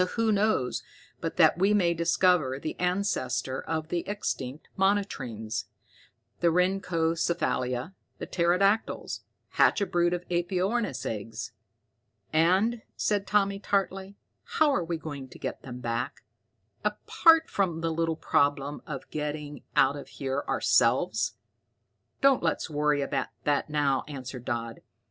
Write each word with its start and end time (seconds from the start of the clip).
Who 0.15 0.31
knows 0.31 0.81
but 1.19 1.37
that 1.37 1.59
we 1.59 1.75
may 1.75 1.93
discover 1.93 2.57
the 2.57 2.75
ancestor 2.79 3.61
of 3.61 3.89
the 3.89 3.99
extinct 4.09 4.67
monotremes, 4.75 5.65
the 6.39 6.47
rhynchocephalia, 6.47 7.93
the 8.17 8.25
pterodactyls, 8.25 9.21
hatch 9.49 9.79
a 9.79 9.85
brood 9.85 10.15
of 10.15 10.27
aepyornis 10.29 11.05
eggs" 11.05 11.51
"And," 12.33 12.81
said 12.95 13.27
Tommy 13.27 13.59
tartly, 13.59 14.15
"how 14.43 14.73
are 14.73 14.83
we 14.83 14.97
going 14.97 15.27
to 15.27 15.37
get 15.37 15.61
them 15.61 15.81
back, 15.81 16.23
apart 16.83 17.47
from 17.47 17.81
the 17.81 17.91
little 17.93 18.15
problem 18.17 18.81
of 18.87 19.07
getting 19.11 19.61
out 19.75 19.95
of 19.95 20.07
here 20.07 20.43
ourselves?" 20.47 21.35
"Don't 22.21 22.41
let's 22.41 22.71
worry 22.71 23.03
about 23.03 23.27
that 23.43 23.69
now," 23.69 24.03
answered 24.07 24.45
Dodd. 24.45 24.81